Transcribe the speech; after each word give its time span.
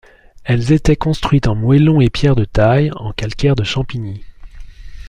Elles 0.45 0.71
étaient 0.71 0.95
construites 0.95 1.45
en 1.47 1.53
moellons 1.53 2.01
et 2.01 2.09
pierres 2.09 2.33
de 2.35 2.43
taille, 2.43 2.89
en 2.95 3.13
calcaire 3.13 3.55
de 3.55 3.63
Champigny. 3.63 4.25